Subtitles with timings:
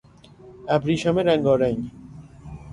[0.69, 1.91] ابریشم رنگارنگ